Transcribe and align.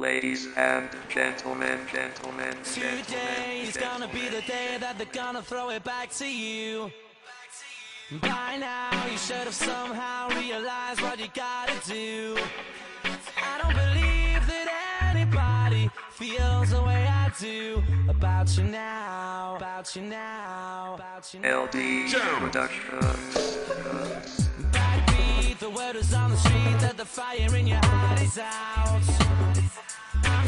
Ladies 0.00 0.48
and 0.56 0.88
gentlemen, 1.10 1.78
gentlemen, 1.92 2.56
Today 2.64 3.66
is 3.68 3.76
gonna 3.76 4.08
be 4.08 4.30
the 4.30 4.40
day 4.40 4.78
that 4.80 4.96
they're 4.96 5.06
gonna 5.12 5.42
throw 5.42 5.68
it 5.68 5.84
back 5.84 6.10
to 6.12 6.26
you. 6.26 6.90
By 8.22 8.56
now, 8.58 8.88
you 9.12 9.18
should 9.18 9.44
have 9.44 9.52
somehow 9.52 10.30
realized 10.30 11.02
what 11.02 11.18
you 11.18 11.26
gotta 11.34 11.74
do. 11.86 12.34
I 13.36 13.58
don't 13.60 13.74
believe 13.74 14.46
that 14.46 15.12
anybody 15.12 15.90
feels 16.12 16.70
the 16.70 16.82
way 16.82 17.06
I 17.06 17.30
do 17.38 17.82
about 18.08 18.56
you 18.56 18.64
now. 18.64 19.56
About 19.56 19.94
you 19.94 20.00
now. 20.00 20.94
About 20.94 21.34
you 21.34 21.40
now. 21.40 21.64
LD 21.64 22.10
Productions. 22.40 24.48
Backbeat, 24.72 25.58
the 25.58 25.68
word 25.68 25.96
is 25.96 26.14
on 26.14 26.30
the 26.30 26.38
street 26.38 26.78
that 26.80 26.96
the 26.96 27.04
fire 27.04 27.54
in 27.54 27.66
your 27.66 27.84
heart 27.84 28.22
is 28.22 28.38
out. 28.38 29.20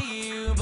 you, 0.00 0.54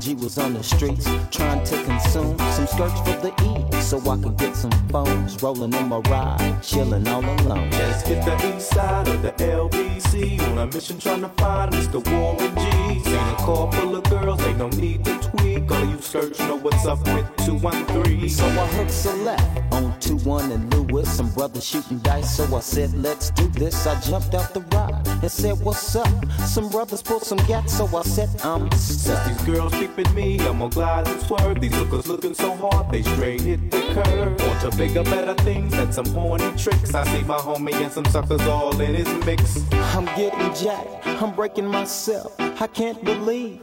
G 0.00 0.14
was 0.14 0.38
on 0.38 0.54
the 0.54 0.62
streets 0.62 1.04
trying 1.30 1.62
to 1.62 1.84
consume 1.84 2.38
some 2.38 2.66
skirts 2.66 2.98
for 3.00 3.16
the 3.20 3.32
E, 3.44 3.82
so 3.82 3.98
I 4.10 4.16
could 4.16 4.38
get 4.38 4.56
some 4.56 4.70
phones. 4.88 5.42
Rolling 5.42 5.74
in 5.74 5.88
my 5.88 5.98
ride, 5.98 6.62
chilling 6.62 7.06
all 7.06 7.22
alone. 7.22 7.70
Just 7.70 8.06
hit 8.06 8.24
the 8.24 8.56
east 8.56 8.70
side 8.70 9.08
of 9.08 9.20
the 9.20 9.32
LBC 9.32 10.40
on 10.48 10.58
a 10.58 10.66
mission 10.66 10.98
trying 10.98 11.20
to 11.20 11.28
find 11.28 11.72
Mr. 11.72 12.00
Warren 12.10 12.54
G. 12.54 13.04
Seen 13.04 13.14
a 13.14 13.36
car 13.44 13.70
full 13.72 13.94
of 13.96 14.04
girls, 14.04 14.40
ain't 14.44 14.56
no 14.56 14.68
need 14.70 15.04
to 15.04 15.18
tweak. 15.18 15.70
All 15.70 15.84
you 15.84 16.00
search 16.00 16.38
know 16.40 16.56
what's 16.56 16.86
up 16.86 17.00
with 17.04 17.26
213. 17.44 18.28
So 18.30 18.46
I 18.46 18.66
hooked 18.68 19.04
a 19.04 19.22
left 19.22 19.74
on 19.74 20.00
2-1 20.30 20.52
and 20.52 20.74
Lewis. 20.74 21.16
Some 21.16 21.30
brothers 21.30 21.64
shooting 21.66 21.98
dice, 21.98 22.36
so 22.36 22.56
I 22.56 22.60
said, 22.60 22.94
let's 22.94 23.30
do 23.30 23.46
this. 23.48 23.86
I 23.86 24.00
jumped 24.00 24.34
out 24.34 24.54
the 24.54 24.60
ride 24.72 25.06
and 25.06 25.30
said, 25.30 25.58
what's 25.60 25.96
up? 25.96 26.08
Some 26.46 26.68
brothers 26.68 27.02
pulled 27.02 27.22
some 27.22 27.38
gas, 27.46 27.76
so 27.76 27.86
I 27.96 28.02
said, 28.02 28.28
I'm 28.42 28.70
stuck. 28.72 29.26
These 29.26 29.42
girls 29.42 29.72
peeping 29.72 30.14
me, 30.14 30.38
I'm 30.40 30.58
gonna 30.58 30.70
glide 30.70 31.08
and 31.08 31.20
swerve. 31.22 31.60
These 31.60 31.74
hookers 31.74 32.06
looking 32.06 32.34
so 32.34 32.54
hard, 32.54 32.92
they 32.92 33.02
straight 33.02 33.40
hit 33.40 33.70
the 33.70 33.80
curve. 33.94 34.40
Want 34.40 34.60
to 34.60 34.76
bigger, 34.76 35.02
better 35.04 35.34
things 35.42 35.72
than 35.72 35.92
some 35.92 36.06
horny 36.06 36.56
tricks. 36.56 36.94
I 36.94 37.04
see 37.04 37.24
my 37.24 37.38
homie 37.38 37.74
and 37.74 37.92
some 37.92 38.04
suckers 38.06 38.42
all 38.42 38.80
in 38.80 38.94
his 38.94 39.08
mix. 39.26 39.60
I'm 39.72 40.04
getting 40.16 40.54
jacked, 40.54 41.06
I'm 41.06 41.34
breaking 41.34 41.66
myself. 41.66 42.34
I 42.38 42.66
can't 42.68 43.02
believe 43.04 43.62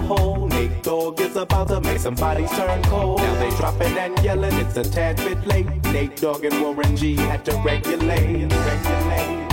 hole. 0.00 0.48
Nate 0.48 0.82
Dogg 0.82 1.20
is 1.20 1.36
about 1.36 1.68
to 1.68 1.80
make 1.80 1.98
some 1.98 2.14
bodies 2.14 2.50
turn 2.50 2.82
cold. 2.84 3.18
Now 3.18 3.34
they 3.40 3.50
dropping 3.56 3.96
and 3.98 4.18
yelling, 4.24 4.54
it's 4.54 4.76
a 4.76 4.84
tad 4.84 5.16
bit 5.18 5.46
late. 5.46 5.66
Nate 5.92 6.16
Dogg 6.16 6.44
and 6.44 6.60
Warren 6.60 6.96
G 6.96 7.16
had 7.16 7.44
to 7.46 7.52
regulate, 7.64 8.52
regulate. 8.52 9.51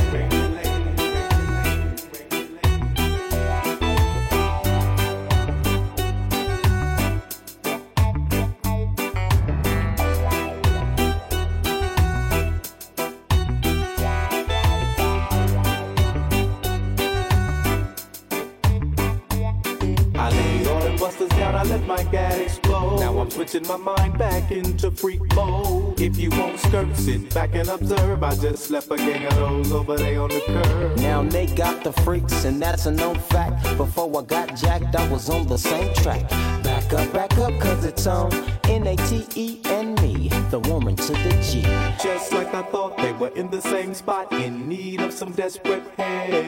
Switching 23.49 23.67
my 23.67 23.77
mind 23.77 24.17
back 24.17 24.51
into 24.51 24.91
freak 24.91 25.21
mode. 25.35 25.99
If 25.99 26.17
you 26.17 26.29
won't 26.31 26.59
skirt, 26.59 26.95
sit 26.95 27.33
back 27.33 27.55
and 27.55 27.67
observe. 27.67 28.23
I 28.23 28.35
just 28.35 28.69
left 28.69 28.91
a 28.91 28.97
gang 28.97 29.25
of 29.25 29.35
those 29.35 29.71
over 29.71 29.97
there 29.97 30.21
on 30.21 30.29
the 30.29 30.41
curb. 30.45 30.97
Now 30.99 31.23
they 31.23 31.47
got 31.47 31.83
the 31.83 31.91
freaks, 32.03 32.45
and 32.45 32.61
that's 32.61 32.85
a 32.85 32.91
known 32.91 33.15
fact. 33.15 33.77
Before 33.77 34.21
I 34.21 34.23
got 34.23 34.55
jacked, 34.55 34.95
I 34.95 35.07
was 35.09 35.29
on 35.29 35.47
the 35.47 35.57
same 35.57 35.93
track. 35.95 36.29
Back 36.63 36.93
up, 36.93 37.13
back 37.13 37.37
up, 37.37 37.59
cause 37.59 37.85
it's 37.85 38.05
on 38.05 38.31
N 38.79 38.87
A 38.87 38.95
T 38.95 39.25
E 39.35 39.59
and 39.65 40.01
me, 40.01 40.29
the 40.51 40.59
woman 40.59 40.95
to 40.95 41.11
the 41.11 41.37
G. 41.43 41.63
Just 42.01 42.31
like 42.31 42.53
I 42.53 42.61
thought 42.61 42.95
they 42.97 43.11
were 43.11 43.27
in 43.35 43.49
the 43.49 43.61
same 43.61 43.93
spot, 43.93 44.31
in 44.31 44.69
need 44.69 45.01
of 45.01 45.11
some 45.11 45.33
desperate 45.33 45.83
help. 45.97 46.47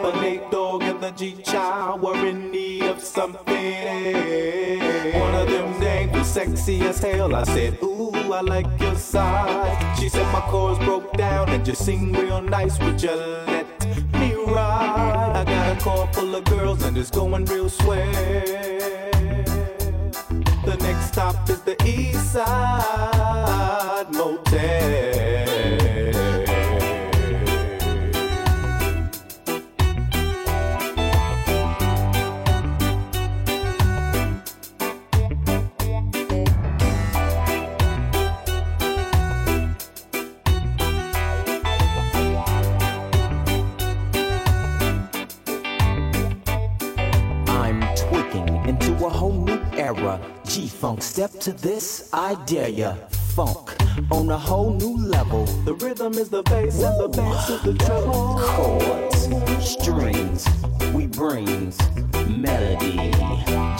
But 0.00 0.22
Nate 0.22 0.50
Dogg 0.50 0.82
and 0.84 0.98
the 1.02 1.10
G 1.10 1.36
Child 1.42 2.00
were 2.00 2.16
in 2.26 2.50
need 2.50 2.84
of 2.84 3.02
something. 3.02 3.44
One 5.20 5.34
of 5.34 5.50
them 5.50 5.78
names 5.78 6.12
was 6.16 6.26
sexy 6.26 6.80
as 6.80 6.98
hell. 6.98 7.34
I 7.34 7.42
said, 7.42 7.76
Ooh, 7.82 8.32
I 8.32 8.40
like 8.40 8.80
your 8.80 8.96
size. 8.96 10.00
She 10.00 10.08
said 10.08 10.32
my 10.32 10.40
chords 10.48 10.78
broke 10.78 11.12
down 11.12 11.50
and 11.50 11.62
just 11.62 11.84
sing 11.84 12.10
real 12.14 12.40
nice. 12.40 12.78
Would 12.78 13.02
you 13.02 13.14
let 13.14 13.66
me 14.14 14.34
ride? 14.34 15.32
I 15.36 15.44
got 15.44 15.76
a 15.76 15.80
car 15.84 16.10
full 16.14 16.34
of 16.34 16.44
girls 16.44 16.82
and 16.84 16.96
it's 16.96 17.10
going 17.10 17.44
real 17.44 17.68
swell. 17.68 18.97
Stop 21.18 21.50
is 21.50 21.60
the 21.62 21.76
East 21.84 22.32
Side 22.32 23.67
step 51.28 51.40
to 51.40 51.52
this, 51.52 52.08
I 52.12 52.34
dare 52.46 52.68
ya. 52.68 52.94
Funk 53.34 53.76
on 54.10 54.30
a 54.30 54.38
whole 54.38 54.72
new 54.72 54.96
level. 54.96 55.44
The 55.64 55.74
rhythm 55.74 56.14
is 56.14 56.28
the 56.28 56.42
bass 56.42 56.82
and 56.82 57.00
the 57.00 57.08
bass 57.08 57.50
is 57.50 57.62
the 57.62 57.74
treble. 57.74 58.38
Chords, 58.38 59.28
strings, 59.64 60.46
we 60.94 61.06
brings 61.06 61.78
melody. 62.28 63.12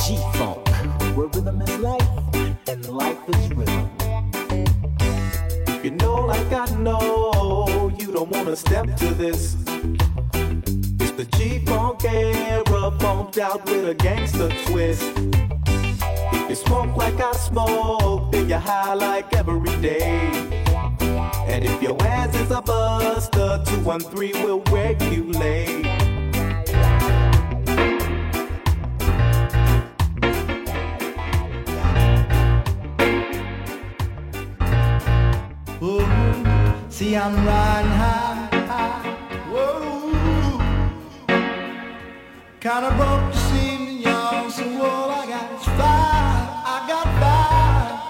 G 0.04 0.16
Funk, 0.34 0.68
where 1.16 1.28
rhythm 1.28 1.62
is 1.62 1.78
life 1.78 2.08
and 2.68 2.88
life 2.88 3.18
is 3.28 3.50
rhythm. 3.54 3.90
If 5.66 5.84
you 5.84 5.90
know 5.92 6.26
like 6.26 6.52
I 6.52 6.66
know, 6.76 7.92
you 7.98 8.12
don't 8.12 8.30
wanna 8.30 8.56
step 8.56 8.86
to 8.96 9.14
this. 9.14 9.56
It's 11.00 11.12
the 11.12 11.26
G-Funk 11.36 12.04
era, 12.04 12.90
funked 13.00 13.38
out 13.38 13.64
with 13.64 13.88
a 13.88 13.94
gangster 13.94 14.50
twist. 14.66 15.57
You 16.48 16.54
smoke 16.54 16.96
like 16.96 17.20
I 17.20 17.32
smoke, 17.32 18.32
then 18.32 18.48
you're 18.48 18.58
high 18.58 18.94
like 18.94 19.34
every 19.34 19.76
day. 19.82 20.30
And 21.46 21.64
if 21.64 21.82
your 21.82 22.00
ass 22.02 22.34
is 22.34 22.50
a 22.50 22.62
buster, 22.62 23.62
213 23.66 24.42
will 24.44 24.62
regulate. 24.70 25.88
See, 36.98 37.14
I'm 37.14 37.46
riding 37.46 37.92
high, 37.92 38.48
high. 38.66 39.16
Whoa. 39.52 40.58
Kinda 42.58 42.90
broke 42.96 43.32
the 43.32 43.38
scene, 43.38 44.00
y'all. 44.00 44.50
So 44.50 44.64
all 44.84 45.07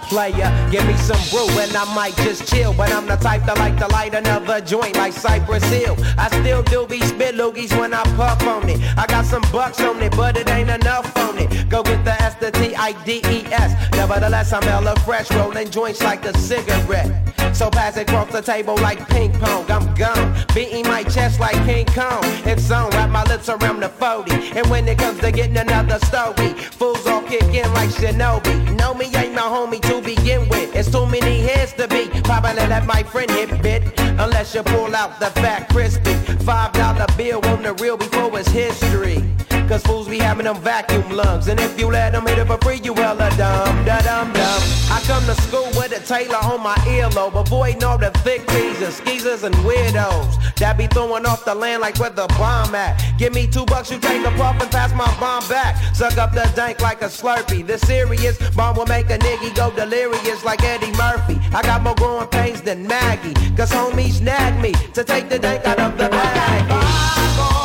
player. 0.09 0.49
Give 0.71 0.87
me 0.87 0.95
some 0.97 1.21
brew 1.31 1.49
and 1.61 1.75
I 1.77 1.85
might 1.95 2.17
just 2.17 2.49
chill. 2.49 2.73
But 2.75 2.93
I'm 2.93 3.07
the 3.07 3.17
type 3.17 3.45
that 3.47 3.59
like 3.59 3.77
to 3.79 3.87
light 3.89 4.15
another 4.15 4.61
joint 4.61 4.97
like 4.97 5.13
Cypress 5.13 5.65
Hill. 5.71 5.97
I 6.17 6.29
still 6.29 6.63
do 6.63 6.87
be 6.87 7.01
spit 7.01 7.35
loogies 7.35 7.79
when 7.79 7.95
I 7.95 8.03
puff 8.17 8.43
on 8.47 8.69
it. 8.69 8.81
I 8.99 9.07
got 9.07 9.25
some 9.25 9.43
bucks 9.53 9.81
on 9.81 10.03
it, 10.03 10.15
but 10.17 10.37
it 10.37 10.49
ain't 10.51 10.71
enough 10.71 11.17
on 11.17 11.39
it. 11.39 11.69
Go 11.69 11.83
get 11.83 12.05
the 12.05 12.21
S, 12.23 12.35
the 12.37 12.51
T, 12.51 12.75
I, 12.75 12.93
D, 13.05 13.23
E, 13.29 13.45
S. 13.53 13.91
Nevertheless, 13.93 14.53
I'm 14.53 14.63
hella 14.63 14.97
fresh, 15.01 15.31
rolling 15.33 15.71
joints 15.71 16.03
like 16.03 16.25
a 16.25 16.37
cigarette. 16.39 17.38
So 17.55 17.71
pass 17.71 17.97
it 17.97 18.09
across 18.09 18.31
the 18.31 18.43
table 18.43 18.77
like 18.77 19.09
ping 19.09 19.33
pong. 19.33 19.71
I'm 19.71 19.95
gone, 19.95 20.35
beating 20.55 20.85
my 20.85 21.03
chest 21.05 21.41
like 21.41 21.57
King 21.65 21.87
Kong. 21.87 22.21
It's 22.45 22.71
on, 22.71 22.91
wrap 22.91 23.11
my 23.11 23.25
lips 23.25 23.49
around 23.49 23.81
the 23.81 23.89
40. 23.89 24.33
And 24.57 24.69
when 24.71 24.87
it 24.89 24.99
comes 24.99 25.21
to 25.21 25.33
getting 25.33 25.57
another 25.57 25.99
story, 26.07 26.55
fools 26.55 27.07
all 27.07 27.23
kick 27.23 27.43
in 27.43 27.73
like 27.75 27.91
Shinobi. 27.91 28.77
Know 28.79 28.95
me 28.95 29.07
ain't 29.17 29.35
my 29.35 29.43
homie 29.43 29.81
to 29.83 30.01
begin 30.01 30.49
with. 30.49 30.75
It's 30.75 30.91
too 30.91 31.07
many 31.07 31.41
heads 31.41 31.73
to 31.75 31.89
be. 31.89 32.09
Probably 32.23 32.55
let 32.67 32.87
my 32.87 33.03
friend 33.03 33.31
hit 33.31 33.63
bit. 33.63 33.83
Unless 33.99 34.55
you 34.55 34.63
pull 34.63 34.95
out 34.95 35.19
the 35.19 35.31
fat 35.41 35.69
crispy. 35.71 36.15
Five 36.45 36.73
dollar 36.73 37.07
bill 37.17 37.45
on 37.47 37.63
the 37.63 37.75
real 37.75 37.97
before 37.97 38.39
it's 38.39 38.49
history. 38.49 39.25
Cause 39.69 39.83
fools 39.83 40.09
be 40.09 40.19
having 40.19 40.45
them 40.45 40.57
vacuum 40.57 41.11
lungs. 41.11 41.47
And 41.49 41.61
if 41.61 41.79
you 41.79 41.89
let 41.89 42.13
them 42.13 42.27
hit 42.27 42.39
it 42.39 42.47
for 42.47 42.57
free, 42.59 42.81
you 42.83 42.95
well 42.95 43.15
hella 43.17 43.29
dumb, 43.37 43.85
da 43.85 44.01
dum 44.01 44.33
dum. 44.33 44.63
I 44.91 45.03
come 45.07 45.23
to 45.27 45.35
school 45.43 45.69
with 45.77 45.93
a 45.93 46.01
tailor 46.07 46.37
on 46.37 46.63
my 46.63 46.75
earlobe, 46.87 47.39
avoiding 47.39 47.85
all 47.85 47.99
the 47.99 48.11
thick 48.25 48.47
teasers, 48.47 48.95
skeezers, 48.95 49.45
and 49.45 49.55
weirdos 49.57 50.39
that 50.57 50.79
be 50.79 50.87
throwing 50.87 51.27
off 51.27 51.45
the 51.45 51.55
land 51.55 51.83
like 51.83 51.99
where 51.99 52.09
the 52.09 52.27
bomb 52.39 52.75
at. 52.75 52.99
Give 53.19 53.35
me 53.35 53.47
two 53.47 53.67
bucks, 53.67 53.91
you 53.91 53.99
take 53.99 54.25
a 54.25 54.31
puff 54.33 54.61
and 54.61 54.71
pass 54.71 54.93
my 54.95 55.07
bomb 55.21 55.47
back. 55.51 55.77
Suck 55.95 56.17
up 56.17 56.33
the 56.33 56.51
dank 56.57 56.81
like 56.81 57.03
a 57.03 57.07
slurpee. 57.07 57.67
The 57.67 57.79
serious 57.79 58.39
bomb 58.57 58.77
will 58.77 58.87
make 58.87 59.11
a 59.11 59.19
nigga 59.19 59.55
go 59.55 59.71
delirious 59.71 60.45
like 60.45 60.63
Eddie 60.65 60.93
Murphy. 60.93 61.39
I 61.55 61.61
got 61.63 61.83
more 61.83 61.95
growing 61.95 62.29
pains 62.29 62.63
than 62.63 62.87
Maggie, 62.87 63.35
cause 63.55 63.71
homies 63.71 64.23
nag 64.23 64.63
me 64.63 64.73
to 64.95 65.05
take 65.05 65.29
the 65.29 65.39
dank 65.39 65.67
out 65.67 65.79
of 65.79 65.99
the 65.99 66.09
bag. 66.09 67.58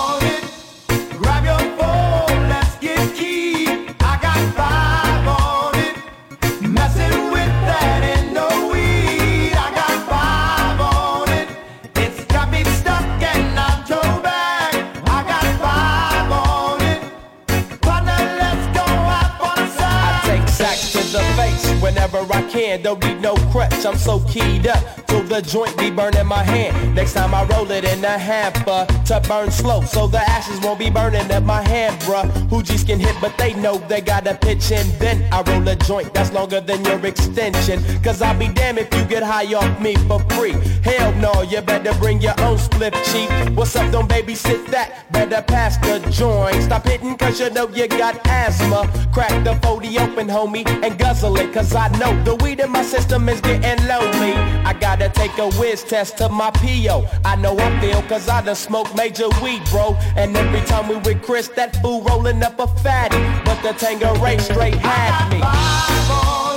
I 22.31 22.42
can. 22.53 22.83
Don't 22.83 23.03
need 23.03 23.19
no 23.19 23.33
crutch, 23.51 23.85
I'm 23.85 23.97
so 23.97 24.19
keyed 24.29 24.67
up. 24.67 24.83
Till 25.07 25.23
the 25.23 25.41
joint 25.41 25.77
be 25.77 25.91
burning 25.91 26.25
my 26.25 26.43
hand. 26.43 26.95
Next 26.95 27.13
time 27.13 27.33
I 27.35 27.43
roll 27.45 27.69
it 27.69 27.83
in 27.83 28.03
a 28.03 28.17
hamper 28.17 28.87
to 29.05 29.21
burn 29.27 29.51
slow, 29.51 29.81
so 29.81 30.07
the 30.07 30.19
ashes 30.19 30.59
won't 30.61 30.79
be 30.79 30.89
burning 30.89 31.29
in 31.29 31.45
my 31.45 31.61
hand, 31.61 31.99
bruh. 32.01 32.25
Hoogies 32.49 32.85
can 32.85 32.99
hit, 32.99 33.15
but 33.21 33.37
they 33.37 33.53
know 33.53 33.77
they 33.77 34.01
got 34.01 34.25
a 34.27 34.33
pitch 34.33 34.71
in. 34.71 34.85
Then 34.97 35.27
I 35.31 35.41
roll 35.41 35.67
a 35.67 35.75
joint 35.75 36.13
that's 36.13 36.31
longer 36.31 36.61
than 36.61 36.83
your 36.85 37.03
extension. 37.05 37.83
Cause 38.01 38.21
I'll 38.21 38.37
be 38.37 38.47
damned 38.47 38.79
if 38.79 38.93
you 38.95 39.03
get 39.05 39.23
high 39.23 39.53
off 39.53 39.79
me 39.79 39.95
for 40.07 40.19
free. 40.35 40.55
Hell 40.83 41.11
no, 41.15 41.41
you 41.43 41.61
better 41.61 41.93
bring 41.99 42.21
your 42.21 42.39
own 42.41 42.57
split 42.57 42.93
cheap. 43.11 43.29
What's 43.55 43.75
up, 43.75 43.91
don't 43.91 44.09
babysit 44.09 44.67
that? 44.67 45.11
Better 45.11 45.41
pass 45.41 45.77
the 45.77 45.99
joint. 46.09 46.61
Stop 46.63 46.85
hitting 46.85 47.15
cause 47.17 47.39
you 47.39 47.49
know 47.51 47.67
you 47.69 47.87
got 47.87 48.15
asthma. 48.27 48.89
Crack 49.13 49.43
the 49.43 49.55
40 49.61 49.99
open, 49.99 50.27
homie, 50.27 50.67
and 50.83 50.97
guzzle 50.97 51.37
it. 51.37 51.53
Cause 51.53 51.75
I 51.75 51.87
know 51.99 52.11
the 52.23 52.42
weed 52.43 52.59
in 52.59 52.71
my 52.71 52.83
system 52.83 53.29
is 53.29 53.39
getting 53.41 53.87
lonely. 53.87 54.33
I 54.69 54.73
gotta 54.79 55.09
take 55.09 55.37
a 55.37 55.49
whiz 55.51 55.83
test 55.83 56.17
to 56.17 56.29
my 56.29 56.51
PO. 56.51 57.07
I 57.23 57.35
know 57.37 57.57
I 57.57 57.79
feel 57.79 58.01
cause 58.03 58.27
I 58.27 58.41
done 58.41 58.55
smoked 58.55 58.95
major 58.95 59.29
weed, 59.41 59.63
bro. 59.71 59.95
And 60.17 60.35
every 60.35 60.61
time 60.67 60.89
we 60.89 60.97
with 60.97 61.23
Chris, 61.23 61.47
that 61.55 61.81
fool 61.81 62.01
rolling 62.01 62.43
up 62.43 62.59
a 62.59 62.67
fatty. 62.67 63.17
But 63.45 63.61
the 63.63 63.73
Tanqueray 63.79 64.37
straight 64.39 64.75
had 64.75 65.29
me. 65.31 66.52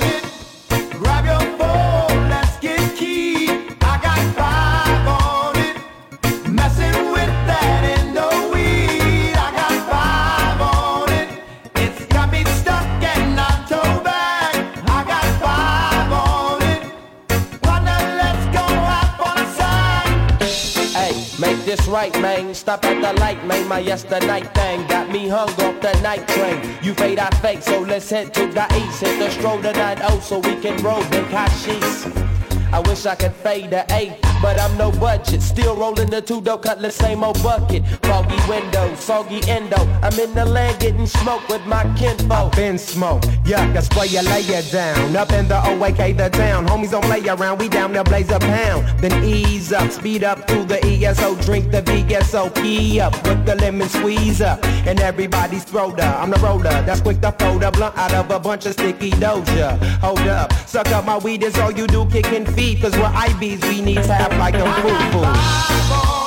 Right, 21.87 22.13
man. 22.21 22.53
Stop 22.53 22.85
at 22.85 23.01
the 23.01 23.19
light, 23.19 23.45
man. 23.45 23.67
My 23.67 23.79
yesterday 23.79 24.41
thing 24.55 24.87
got 24.87 25.11
me 25.11 25.27
hung 25.27 25.49
off 25.49 25.81
the 25.81 25.99
night 26.01 26.25
train. 26.29 26.77
You 26.81 26.93
fade, 26.93 27.19
I 27.19 27.29
fake, 27.41 27.61
so 27.61 27.81
let's 27.81 28.09
head 28.09 28.33
to 28.35 28.47
the 28.47 28.65
east. 28.75 29.01
Hit 29.01 29.19
the 29.19 29.29
stroll 29.31 29.61
to 29.61 29.73
9 29.73 30.21
so 30.21 30.39
we 30.39 30.55
can 30.61 30.81
roll 30.83 31.01
the 31.01 31.21
Kashis. 31.29 32.27
I 32.71 32.79
wish 32.79 33.05
I 33.05 33.15
could 33.15 33.33
fade 33.33 33.69
the 33.71 33.85
eight, 33.93 34.21
but 34.41 34.59
I'm 34.59 34.77
no 34.77 34.91
budget. 34.91 35.41
Still 35.41 35.75
rolling 35.75 36.09
the 36.09 36.21
two 36.21 36.41
dough 36.41 36.57
cutlass, 36.57 36.95
same 36.95 37.23
old 37.23 37.41
bucket. 37.43 37.85
Foggy 38.03 38.37
window, 38.49 38.93
soggy 38.95 39.41
endo. 39.49 39.77
I'm 40.01 40.17
in 40.19 40.33
the 40.33 40.45
land 40.45 40.79
getting 40.79 41.07
smoke 41.07 41.47
with 41.49 41.65
my 41.65 41.83
kinfolk. 41.95 42.55
Been 42.55 42.77
smoke, 42.77 43.21
yuck, 43.43 43.75
I 43.75 43.79
spray 43.81 44.07
you, 44.07 44.21
lay 44.21 44.41
you 44.41 44.61
down. 44.71 45.15
Up 45.15 45.31
in 45.31 45.47
the 45.47 45.55
OAK, 45.55 46.17
the 46.17 46.29
town. 46.29 46.67
Homies 46.67 46.91
don't 46.91 47.03
play 47.03 47.25
around, 47.27 47.59
we 47.59 47.69
down 47.69 47.93
there 47.93 48.03
blaze 48.03 48.29
a 48.29 48.39
pound. 48.39 48.87
Then 48.99 49.23
ease 49.23 49.71
up, 49.71 49.91
speed 49.91 50.23
up 50.23 50.47
through 50.47 50.65
the 50.65 50.83
ESO, 50.85 51.35
drink 51.41 51.71
the 51.71 51.81
VSOP 51.81 52.99
up 52.99 53.13
with 53.27 53.45
the 53.45 53.55
lemon 53.55 53.89
squeeze 53.89 54.41
up. 54.41 54.63
And 54.85 54.99
everybody's 54.99 55.63
throat 55.63 55.99
up. 55.99 56.21
I'm 56.21 56.29
the 56.29 56.37
roller, 56.39 56.63
that's 56.63 57.01
quick 57.01 57.21
to 57.21 57.31
fold 57.33 57.63
a 57.63 57.71
blunt 57.71 57.97
out 57.97 58.13
of 58.13 58.29
a 58.31 58.39
bunch 58.39 58.65
of 58.65 58.73
sticky 58.73 59.11
doja. 59.11 59.77
Hold 59.99 60.19
up, 60.19 60.53
suck 60.67 60.87
up 60.91 61.05
my 61.05 61.17
weed, 61.17 61.43
is 61.43 61.57
all 61.57 61.71
you 61.71 61.87
do, 61.87 62.05
kicking 62.05 62.45
feet. 62.45 62.81
Cause 62.81 62.93
we're 62.93 63.05
IBs, 63.05 63.67
we 63.69 63.81
need 63.81 64.03
tap 64.29 64.39
like 64.39 64.53
them 64.53 64.67
foo 65.11 66.26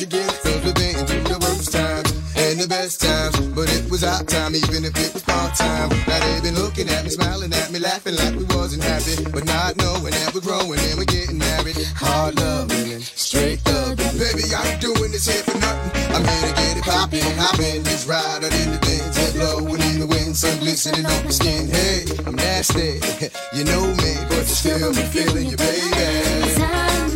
to 0.00 0.06
get 0.06 0.44
relevant 0.46 0.96
into 0.96 1.20
the 1.28 1.36
worst 1.44 1.72
times 1.72 2.08
and 2.32 2.56
the 2.58 2.66
best 2.66 3.02
times. 3.04 3.36
But 3.52 3.68
it 3.68 3.90
was 3.90 4.02
our 4.02 4.24
time, 4.24 4.56
even 4.56 4.88
if 4.88 4.96
it 4.96 5.12
was 5.12 5.22
part 5.22 5.52
time. 5.54 5.90
Now 6.08 6.20
they've 6.24 6.42
been 6.42 6.56
looking 6.56 6.88
at 6.88 7.04
me, 7.04 7.10
smiling 7.10 7.52
at 7.52 7.68
me, 7.70 7.80
laughing 7.80 8.16
like 8.16 8.32
we 8.32 8.44
wasn't 8.56 8.82
happy, 8.82 9.20
but 9.28 9.44
not 9.44 9.76
knowing 9.76 10.16
that 10.16 10.32
we're 10.32 10.40
growing 10.40 10.80
and 10.80 10.96
we're 10.96 11.04
getting 11.04 11.36
married. 11.36 11.76
Hard 12.00 12.40
loving 12.40 13.04
straight 13.04 13.60
up, 13.76 14.00
Baby, 14.16 14.48
I'm 14.56 14.80
doing 14.80 15.12
this 15.12 15.28
here 15.28 15.44
for 15.44 15.60
nothing. 15.60 15.92
I'm 16.16 16.24
here 16.24 16.48
to 16.48 16.54
get 16.56 16.80
it 16.80 16.84
poppin', 16.84 17.36
hoppin', 17.36 17.84
just 17.84 18.08
ride 18.08 18.40
out 18.40 18.56
in 18.56 18.72
the 18.72 18.80
things 18.80 19.12
that 19.20 19.36
blowin' 19.36 19.84
in 19.92 20.00
the 20.00 20.08
wind, 20.08 20.32
sun 20.32 20.56
glistening 20.64 21.04
on 21.04 21.24
my 21.28 21.30
skin. 21.30 21.68
Hey, 21.68 22.08
I'm 22.24 22.36
nasty, 22.40 23.04
you 23.52 23.68
know 23.68 23.84
me, 24.00 24.16
but 24.32 24.48
you 24.48 24.56
still 24.56 24.92
be 24.96 25.04
feeling 25.12 25.52
you, 25.52 25.58
baby. 25.60 27.09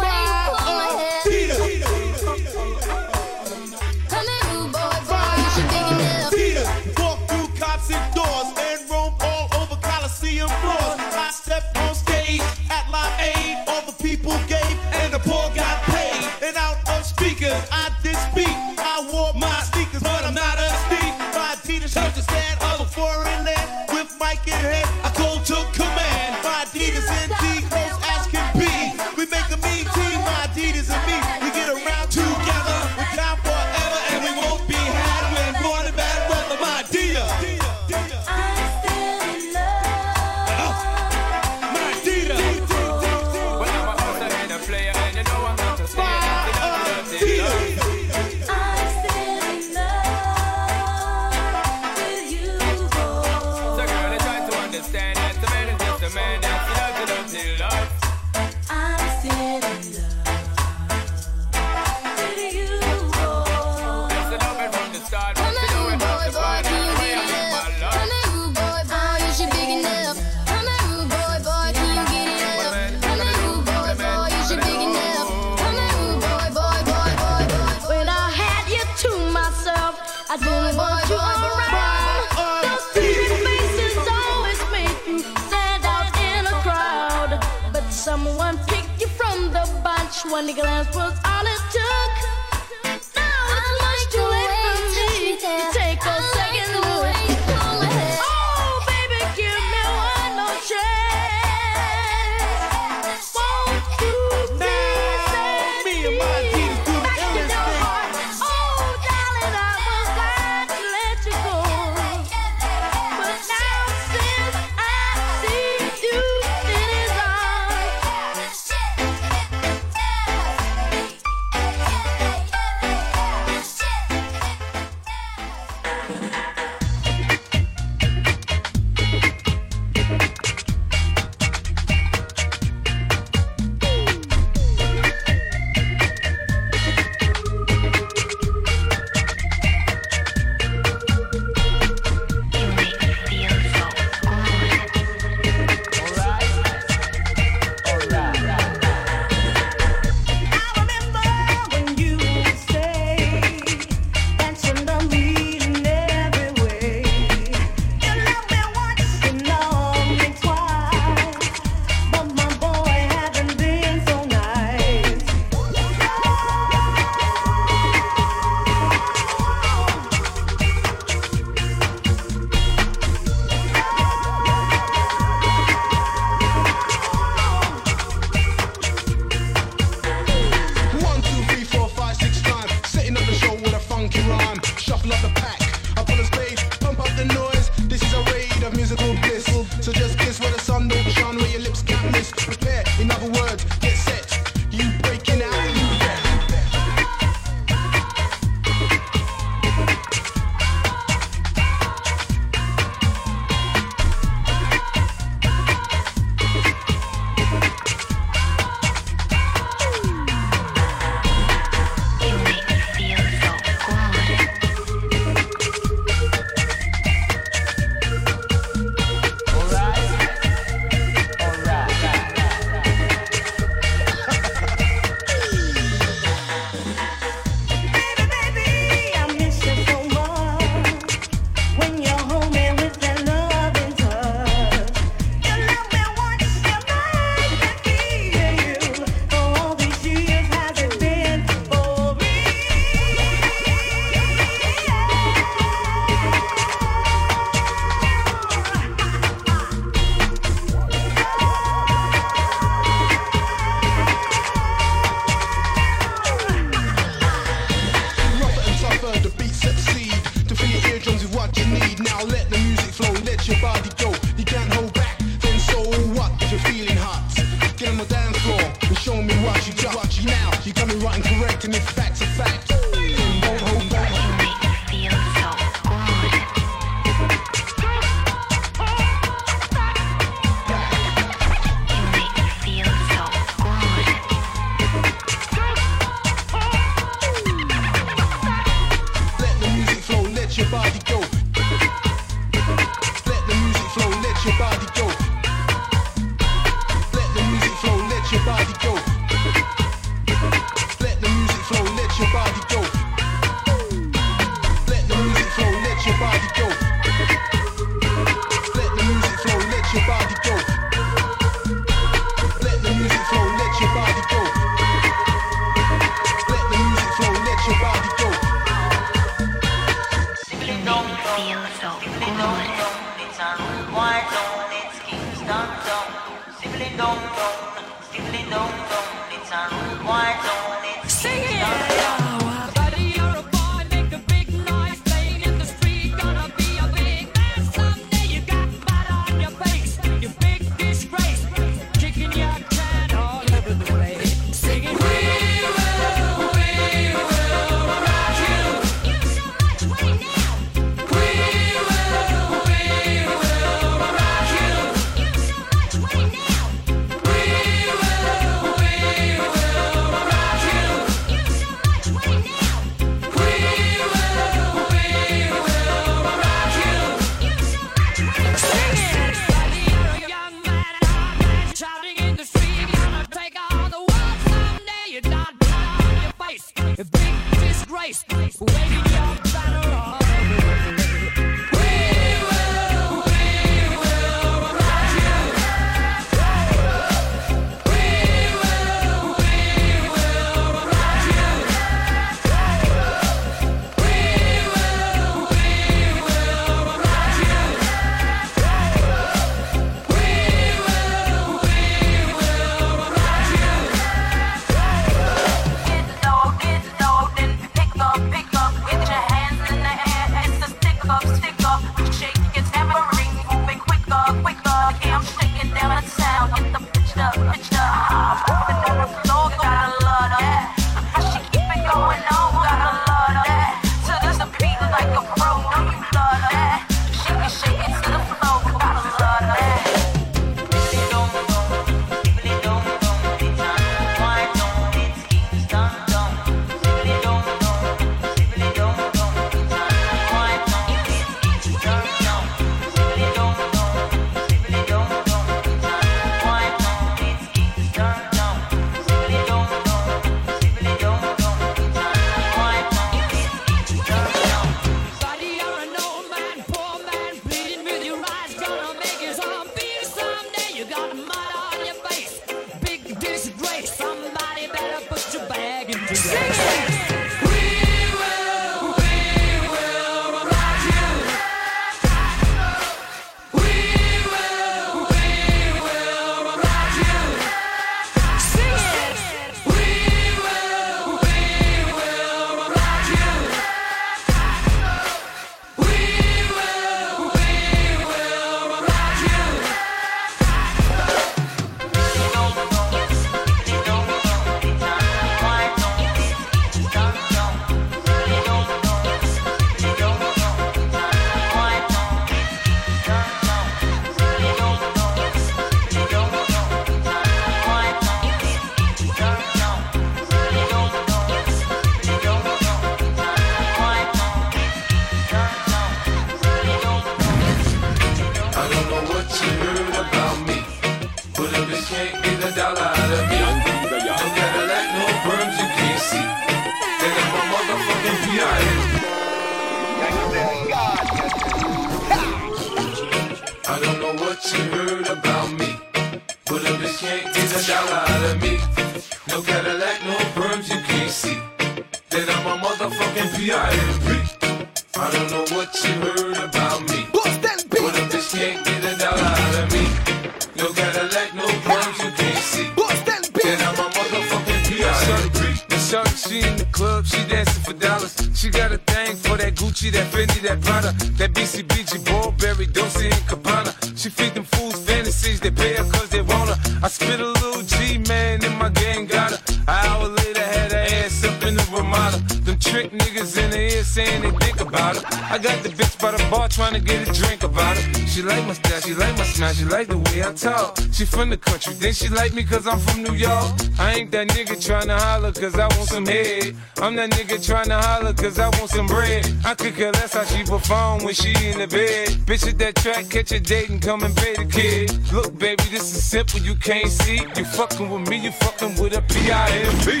she 581.00 581.06
from 581.06 581.30
the 581.30 581.36
country. 581.38 581.72
Then 581.74 581.94
she 581.94 582.08
like 582.08 582.34
me 582.34 582.44
cause 582.44 582.66
I'm 582.66 582.78
from 582.78 583.02
New 583.02 583.14
York. 583.14 583.52
I 583.78 583.94
ain't 583.94 584.10
that 584.10 584.28
nigga 584.28 584.56
tryna 584.60 584.98
holler 585.00 585.32
cause 585.32 585.54
I 585.58 585.66
want 585.74 585.88
some 585.88 586.04
head. 586.04 586.54
I'm 586.76 586.94
that 586.96 587.10
nigga 587.12 587.38
tryna 587.38 587.80
holler 587.82 588.12
cause 588.12 588.38
I 588.38 588.48
want 588.48 588.68
some 588.68 588.86
bread. 588.86 589.26
I 589.44 589.54
could 589.54 589.74
care 589.74 589.92
less 589.92 590.12
how 590.12 590.24
she 590.24 590.42
perform 590.44 591.04
when 591.04 591.14
she 591.14 591.30
in 591.48 591.58
the 591.58 591.68
bed. 591.68 592.08
Bitch 592.28 592.46
at 592.46 592.58
that 592.58 592.76
track, 592.76 593.08
catch 593.08 593.32
a 593.32 593.40
date 593.40 593.70
and 593.70 593.80
come 593.80 594.02
and 594.02 594.14
pay 594.14 594.34
the 594.34 594.44
kid. 594.44 594.92
Look, 595.12 595.38
baby, 595.38 595.64
this 595.70 595.84
is 595.96 596.04
simple, 596.04 596.40
you 596.40 596.54
can't 596.56 596.90
see. 596.90 597.20
You 597.34 597.44
fucking 597.46 597.88
with 597.88 598.06
me, 598.10 598.18
you 598.18 598.32
fucking 598.32 598.76
with 598.76 598.94
a 598.94 599.00
P-I-M-P. 599.00 600.00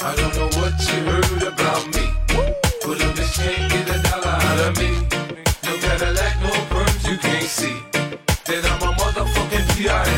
I 0.00 0.14
don't 0.14 0.36
know 0.36 0.47
T-I-N 9.78 10.17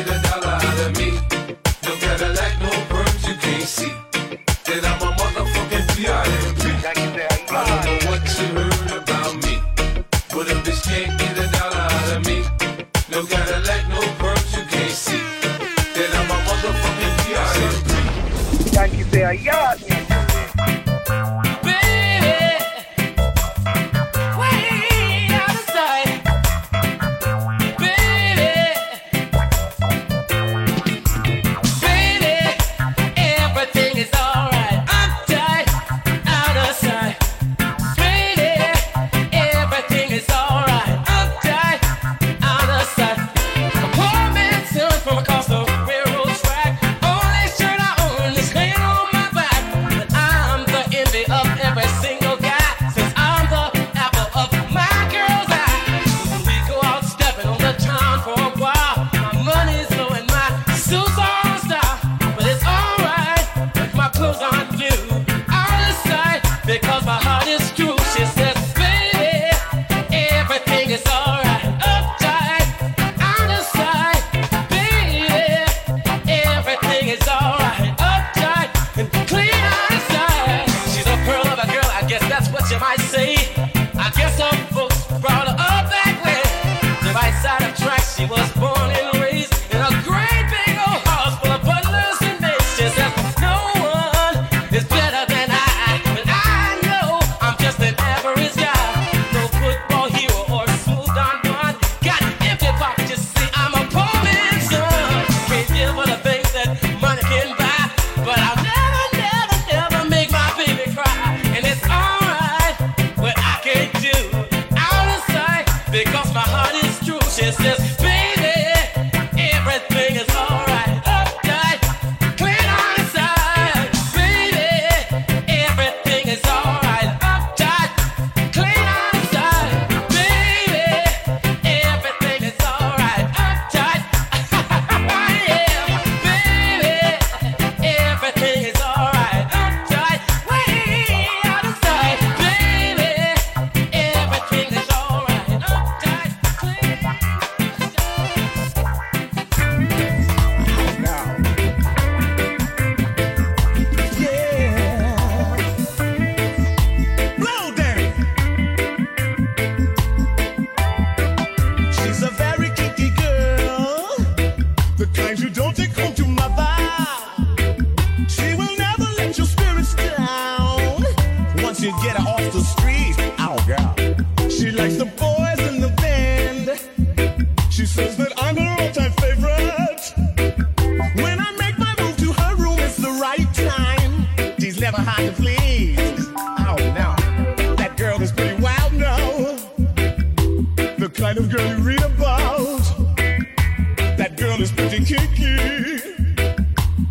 this 194.61 194.71
pretty 194.71 195.03
kinky. 195.03 195.57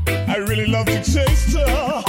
I 0.06 0.36
really 0.36 0.66
love 0.66 0.86
to 0.86 1.02
taste 1.02 1.56
her. 1.56 1.99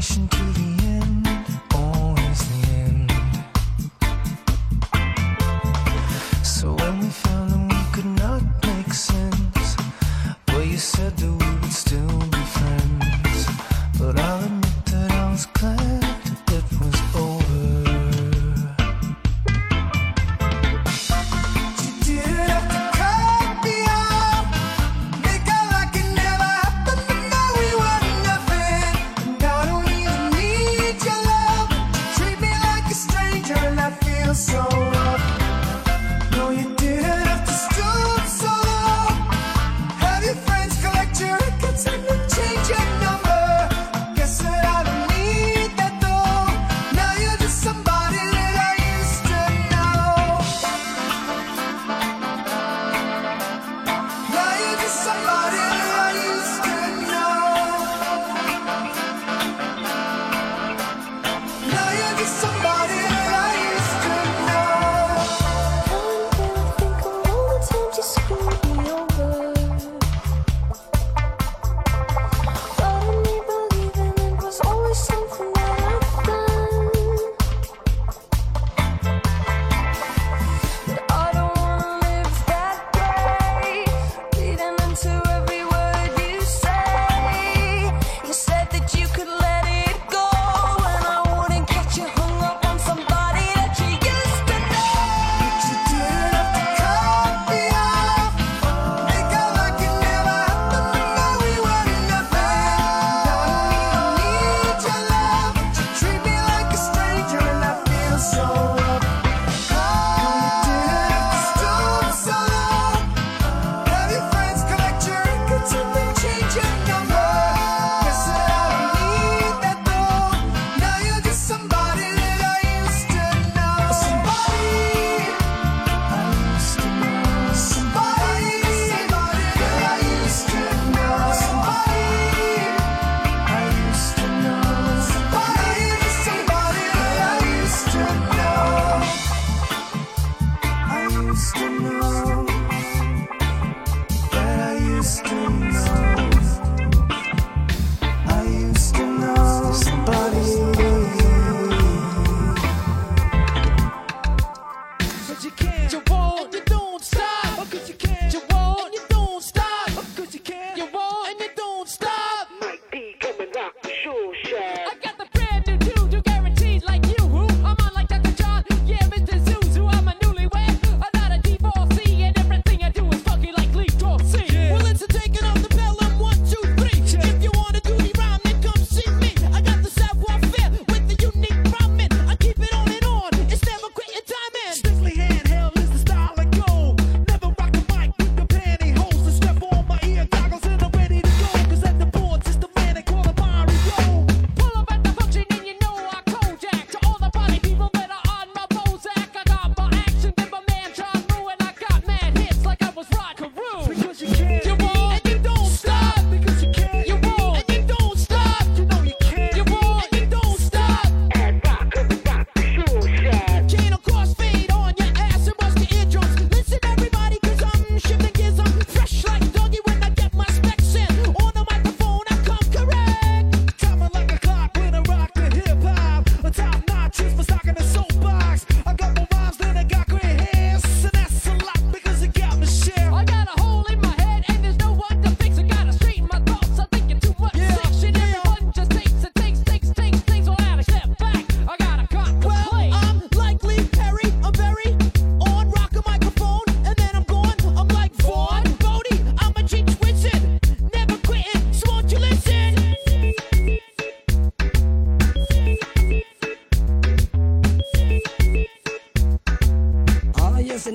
To 0.00 0.44
the 0.54 0.86
end, 0.86 1.67